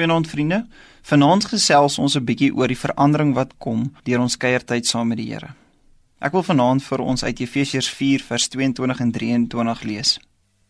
Goeienaand 0.00 0.28
vriende. 0.28 0.66
Vanaand 1.02 1.44
gesels 1.44 1.98
ons 1.98 2.14
'n 2.16 2.24
bietjie 2.24 2.54
oor 2.56 2.68
die 2.68 2.82
verandering 2.86 3.34
wat 3.34 3.52
kom 3.58 3.92
deur 4.04 4.20
ons 4.20 4.36
kuiertyd 4.36 4.86
saam 4.86 5.08
met 5.08 5.18
die 5.18 5.26
Here. 5.32 5.54
Ek 6.20 6.32
wil 6.32 6.42
vanaand 6.42 6.82
vir 6.82 7.00
ons 7.00 7.24
uit 7.24 7.40
Efesiërs 7.40 7.88
4 7.88 8.20
vers 8.20 8.48
22 8.48 9.00
en 9.00 9.12
23 9.12 9.82
lees. 9.82 10.18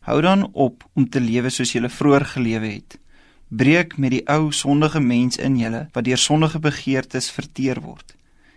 Hou 0.01 0.21
dan 0.21 0.49
op 0.53 0.85
om 0.95 1.09
te 1.09 1.21
lewe 1.21 1.51
soos 1.51 1.73
julle 1.73 1.89
vroeër 1.89 2.25
gelewe 2.25 2.67
het. 2.67 2.99
Breek 3.49 3.97
met 3.99 4.11
die 4.11 4.27
ou 4.27 4.53
sondige 4.53 5.01
mens 5.01 5.37
in 5.37 5.59
julle 5.59 5.89
wat 5.93 6.05
deur 6.05 6.19
sondige 6.19 6.59
begeertes 6.59 7.31
verteer 7.31 7.81
word. 7.81 8.17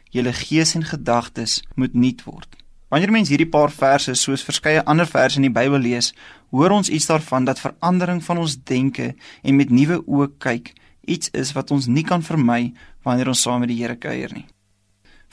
Julle 0.10 0.34
gees 0.34 0.76
en 0.76 0.84
gedagtes 0.84 1.62
moet 1.76 1.94
nuut 1.94 2.24
word. 2.24 2.63
Wanneer 2.94 3.10
mens 3.10 3.32
hierdie 3.34 3.50
paar 3.50 3.72
verse 3.74 4.14
soos 4.22 4.44
verskeie 4.46 4.84
ander 4.86 5.08
verse 5.10 5.40
in 5.40 5.48
die 5.48 5.54
Bybel 5.54 5.82
lees, 5.82 6.12
hoor 6.54 6.76
ons 6.76 6.92
iets 6.94 7.08
daarvan 7.10 7.48
dat 7.48 7.58
verandering 7.58 8.20
van 8.22 8.38
ons 8.38 8.54
denke 8.70 9.08
en 9.42 9.56
met 9.58 9.72
nuwe 9.74 9.96
oë 10.06 10.28
kyk 10.44 10.70
iets 11.10 11.32
is 11.34 11.56
wat 11.58 11.72
ons 11.74 11.88
nie 11.90 12.04
kan 12.06 12.22
vermy 12.22 12.68
wanneer 13.02 13.32
ons 13.32 13.42
saam 13.42 13.64
met 13.66 13.72
die 13.72 13.80
Here 13.80 13.96
kuier 13.98 14.30
nie. 14.38 14.46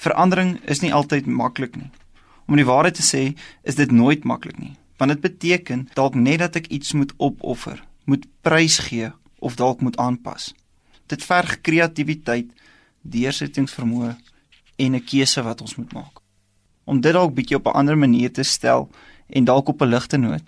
Verandering 0.00 0.54
is 0.72 0.80
nie 0.80 0.92
altyd 0.96 1.28
maklik 1.28 1.76
nie. 1.76 1.90
Om 2.48 2.56
die 2.56 2.64
waarheid 2.64 2.96
te 2.96 3.04
sê, 3.04 3.20
is 3.60 3.76
dit 3.76 3.92
nooit 3.92 4.24
maklik 4.24 4.56
nie, 4.56 4.72
want 4.96 5.12
dit 5.12 5.20
beteken 5.20 5.82
dalk 5.98 6.16
net 6.16 6.40
dat 6.40 6.56
ek 6.62 6.70
iets 6.72 6.94
moet 6.96 7.12
opoffer, 7.18 7.76
moet 8.08 8.24
prys 8.40 8.78
gee 8.88 9.12
of 9.44 9.60
dalk 9.60 9.84
moet 9.84 10.00
aanpas. 10.00 10.54
Dit 11.12 11.28
verg 11.28 11.60
kreatiwiteit, 11.60 12.48
deursettingsvermoë 13.04 14.14
en 14.80 14.96
'n 14.96 15.04
keuse 15.04 15.44
wat 15.44 15.60
ons 15.60 15.76
moet 15.76 15.92
maak 15.92 16.19
om 16.84 17.00
dit 17.00 17.12
dalk 17.12 17.34
bietjie 17.34 17.56
op 17.56 17.66
'n 17.66 17.76
ander 17.76 17.98
manier 17.98 18.32
te 18.32 18.42
stel 18.42 18.88
en 19.28 19.44
dalk 19.44 19.68
op 19.68 19.82
'n 19.82 19.88
ligte 19.88 20.16
noot. 20.16 20.42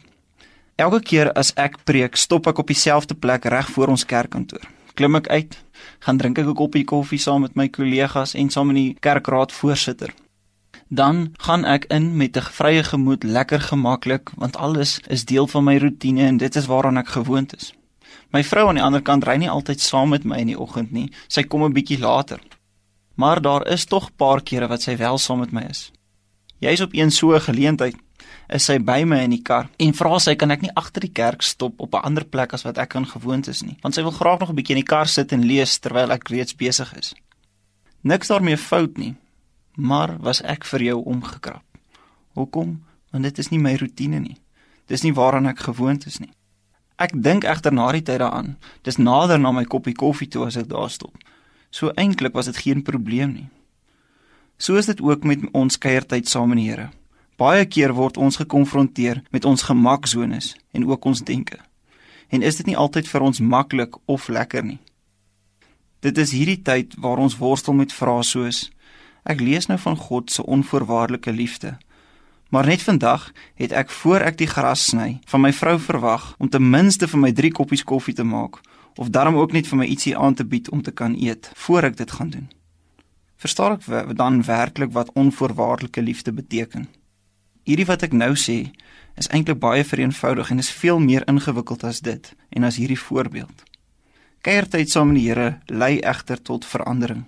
Elke 0.77 1.01
keer 1.01 1.33
as 1.33 1.53
ek 1.55 1.85
preek, 1.85 2.17
stop 2.17 2.47
ek 2.47 2.59
op 2.59 2.67
dieselfde 2.67 3.15
plek 3.15 3.45
reg 3.45 3.69
voor 3.71 3.89
ons 3.89 4.05
kerkkantoor. 4.05 4.65
Klim 4.95 5.15
ek 5.15 5.29
uit, 5.29 5.59
gaan 5.99 6.17
drink 6.17 6.39
ek 6.39 6.47
'n 6.47 6.55
koppie 6.55 6.85
koffie 6.85 7.19
saam 7.19 7.41
met 7.41 7.55
my 7.55 7.69
kollegas 7.69 8.35
en 8.35 8.51
saam 8.51 8.67
met 8.67 8.77
die 8.77 8.97
kerkraad 9.01 9.53
voorsitter. 9.53 10.15
Dan 10.89 11.33
gaan 11.39 11.65
ek 11.65 11.85
in 11.85 12.17
met 12.17 12.37
'n 12.37 12.41
vrye 12.43 12.83
gemoed, 12.85 13.23
lekker 13.23 13.61
gemaklik, 13.61 14.31
want 14.37 14.57
alles 14.57 15.01
is 15.09 15.25
deel 15.25 15.47
van 15.47 15.65
my 15.65 15.79
roetine 15.79 16.27
en 16.27 16.37
dit 16.37 16.57
is 16.57 16.67
waaraan 16.67 16.99
ek 16.99 17.09
gewoond 17.09 17.57
is. 17.57 17.73
My 18.31 18.45
vrou 18.45 18.69
aan 18.69 18.75
die 18.75 18.85
ander 18.85 19.03
kant 19.03 19.25
ry 19.25 19.37
nie 19.37 19.51
altyd 19.51 19.81
saam 19.81 20.09
met 20.09 20.25
my 20.25 20.37
in 20.37 20.47
die 20.47 20.59
oggend 20.59 20.93
nie. 20.93 21.13
Sy 21.29 21.43
kom 21.43 21.65
'n 21.65 21.73
bietjie 21.73 21.99
later. 21.99 22.41
Maar 23.15 23.43
daar 23.43 23.67
is 23.69 23.85
tog 23.85 24.11
paar 24.17 24.43
kere 24.43 24.69
wat 24.69 24.83
sy 24.83 24.97
wel 24.97 25.19
saam 25.19 25.39
met 25.39 25.53
my 25.53 25.67
is. 25.71 25.93
Jy's 26.63 26.81
op 26.81 26.95
een 26.95 27.11
so 27.11 27.35
'n 27.35 27.41
geleentheid 27.41 27.97
is 28.49 28.65
sy 28.65 28.79
by 28.79 29.03
my 29.05 29.19
in 29.25 29.31
die 29.31 29.43
kar 29.43 29.69
en 29.79 29.95
vra 29.95 30.19
sy 30.19 30.35
kan 30.35 30.51
ek 30.51 30.63
nie 30.63 30.75
agter 30.77 31.01
die 31.01 31.13
kerk 31.13 31.43
stop 31.43 31.81
op 31.81 31.95
'n 31.95 32.05
ander 32.05 32.25
plek 32.25 32.53
as 32.55 32.63
wat 32.63 32.79
ek 32.79 32.97
aan 32.97 33.07
gewoond 33.07 33.49
is 33.49 33.63
nie 33.63 33.77
want 33.83 33.95
sy 33.95 34.03
wil 34.03 34.11
graag 34.11 34.39
nog 34.41 34.51
'n 34.51 34.55
bietjie 34.55 34.77
in 34.77 34.83
die 34.85 34.93
kar 34.95 35.09
sit 35.09 35.33
en 35.33 35.47
lees 35.47 35.79
terwyl 35.79 36.11
ek 36.11 36.29
reeds 36.29 36.55
besig 36.55 36.95
is. 36.97 37.15
Niks 38.03 38.29
daarmee 38.29 38.57
fout 38.57 38.97
nie, 38.99 39.15
maar 39.77 40.17
was 40.19 40.43
ek 40.43 40.65
vir 40.65 40.83
jou 40.83 41.05
omgekrap. 41.05 41.63
Hoekom? 42.35 42.83
Want 43.11 43.25
dit 43.25 43.39
is 43.39 43.49
nie 43.53 43.59
my 43.59 43.77
rotine 43.77 44.19
nie. 44.19 44.37
Dis 44.87 45.03
nie 45.03 45.15
waaraan 45.15 45.47
ek 45.47 45.59
gewoond 45.69 46.07
is 46.07 46.19
nie. 46.19 46.33
Ek 46.99 47.15
dink 47.15 47.45
egter 47.45 47.73
na 47.73 47.93
die 47.93 48.03
tyd 48.03 48.19
daaraan. 48.19 48.57
Dis 48.83 48.99
nader 48.99 49.39
na 49.39 49.53
my 49.53 49.65
koppie 49.65 49.95
koffie 49.95 50.29
toe 50.29 50.47
as 50.47 50.57
ek 50.57 50.69
daar 50.69 50.91
stop. 50.91 51.15
So 51.71 51.93
eintlik 51.95 52.35
was 52.35 52.47
dit 52.51 52.57
geen 52.57 52.83
probleem 52.83 53.33
nie. 53.33 53.49
So 54.57 54.77
is 54.77 54.87
dit 54.87 55.01
ook 55.01 55.25
met 55.25 55.45
ons 55.53 55.79
kuiertyd 55.79 56.29
saam 56.29 56.49
met 56.49 56.59
die 56.59 56.69
Here. 56.71 56.91
Baie 57.37 57.67
keer 57.67 57.93
word 57.93 58.17
ons 58.17 58.37
gekonfronteer 58.37 59.23
met 59.31 59.45
ons 59.45 59.63
gemaksones 59.63 60.57
en 60.73 60.87
ook 60.87 61.05
ons 61.05 61.23
denke. 61.25 61.59
En 62.29 62.43
is 62.43 62.57
dit 62.57 62.67
nie 62.67 62.77
altyd 62.77 63.09
vir 63.09 63.21
ons 63.21 63.41
maklik 63.41 63.97
of 64.07 64.29
lekker 64.29 64.65
nie? 64.65 64.79
Dit 66.01 66.19
is 66.19 66.33
hierdie 66.35 66.63
tyd 66.63 66.95
waar 66.99 67.19
ons 67.23 67.37
worstel 67.39 67.75
met 67.79 67.93
vrae 67.93 68.23
soos: 68.27 68.71
Ek 69.23 69.41
lees 69.41 69.69
nou 69.71 69.79
van 69.79 69.97
God 69.97 70.31
se 70.31 70.43
onvoorwaardelike 70.43 71.33
liefde. 71.33 71.77
Maar 72.53 72.67
net 72.67 72.83
vandag 72.83 73.33
het 73.55 73.73
ek 73.73 73.91
voor 73.91 74.21
ek 74.21 74.39
die 74.39 74.51
gras 74.51 74.89
sny 74.91 75.21
van 75.25 75.41
my 75.41 75.53
vrou 75.57 75.79
verwag 75.81 76.35
om 76.39 76.51
ten 76.53 76.71
minste 76.71 77.09
vir 77.09 77.21
my 77.21 77.31
3 77.33 77.53
koppies 77.59 77.85
koffie 77.85 78.15
te 78.15 78.27
maak 78.29 78.61
of 79.01 79.09
darm 79.09 79.39
ook 79.41 79.55
net 79.57 79.67
vir 79.71 79.79
my 79.81 79.87
ietsie 79.89 80.13
aan 80.19 80.35
te 80.35 80.45
bied 80.45 80.69
om 80.71 80.83
te 80.83 80.93
kan 80.93 81.15
eet 81.17 81.49
voor 81.55 81.89
ek 81.89 81.97
dit 81.97 82.11
gaan 82.13 82.31
doen. 82.31 82.51
Verstaan 83.43 83.75
ek 83.75 84.15
dan 84.15 84.43
werklik 84.47 84.93
wat 84.95 85.11
onvoorwaardelike 85.19 86.03
liefde 86.03 86.33
beteken? 86.33 86.87
Hierdie 87.67 87.87
wat 87.89 88.05
ek 88.07 88.13
nou 88.15 88.37
sê, 88.39 88.71
is 89.19 89.29
eintlik 89.35 89.59
baie 89.59 89.83
vereenvoudig 89.83 90.53
en 90.55 90.63
is 90.63 90.71
veel 90.71 91.01
meer 91.03 91.27
ingewikkeld 91.27 91.83
as 91.85 92.01
dit 92.07 92.29
en 92.55 92.65
as 92.69 92.79
hierdie 92.79 92.99
voorbeeld. 92.99 93.65
Kuiertyd 94.47 94.91
saam 94.91 95.11
met 95.11 95.19
die 95.19 95.27
Here 95.27 95.49
lei 95.67 95.99
egter 95.99 96.39
tot 96.43 96.67
verandering. 96.67 97.25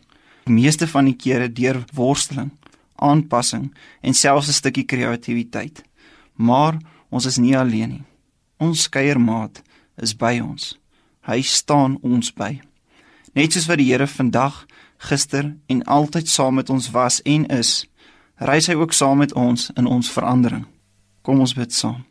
Die 0.46 0.54
meeste 0.54 0.86
van 0.86 1.10
die 1.10 1.16
kere 1.18 1.48
deur 1.50 1.82
worsteling, 1.94 2.52
aanpassing 2.94 3.72
en 4.00 4.14
selfs 4.14 4.48
'n 4.48 4.58
stukkie 4.60 4.86
kreatiwiteit. 4.86 5.82
Maar 6.34 6.78
ons 7.10 7.26
is 7.26 7.38
nie 7.38 7.58
alleen 7.58 7.88
nie. 7.88 8.04
Ons 8.58 8.88
kuiermaat 8.88 9.62
is 9.96 10.14
by 10.16 10.38
ons. 10.38 10.78
Hy 11.26 11.42
staan 11.42 11.98
ons 12.02 12.30
by. 12.30 12.60
Net 13.34 13.52
soos 13.52 13.66
wat 13.66 13.80
die 13.82 13.88
Here 13.90 14.06
vandag 14.06 14.62
gister 15.02 15.50
en 15.66 15.82
altyd 15.90 16.28
saam 16.30 16.54
met 16.60 16.70
ons 16.70 16.90
was 16.94 17.18
en 17.26 17.46
is, 17.50 17.84
reis 18.38 18.68
hy 18.70 18.76
ook 18.78 18.94
saam 18.94 19.18
met 19.18 19.34
ons 19.34 19.70
in 19.74 19.90
ons 19.90 20.10
verandering. 20.10 20.64
Kom 21.26 21.42
ons 21.42 21.56
bid 21.58 21.74
saam. 21.74 22.04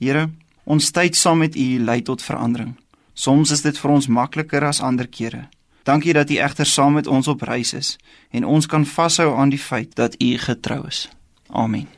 Here, 0.00 0.30
ons 0.64 0.90
tyd 0.96 1.18
saam 1.20 1.44
met 1.44 1.56
U 1.56 1.68
lei 1.84 2.00
tot 2.00 2.24
verandering. 2.24 2.78
Soms 3.12 3.52
is 3.52 3.60
dit 3.66 3.76
vir 3.76 3.92
ons 3.92 4.08
makliker 4.08 4.64
as 4.64 4.80
ander 4.80 5.08
kere. 5.08 5.48
Dankie 5.84 6.16
dat 6.16 6.32
U 6.32 6.40
egter 6.40 6.68
saam 6.68 6.96
met 6.96 7.06
ons 7.06 7.28
op 7.28 7.44
reis 7.44 7.74
is 7.76 7.96
en 8.32 8.48
ons 8.48 8.66
kan 8.66 8.86
vashou 8.88 9.34
aan 9.36 9.52
die 9.52 9.60
feit 9.60 9.92
dat 10.00 10.16
U 10.16 10.36
getrou 10.48 10.86
is. 10.88 11.08
Amen. 11.50 11.90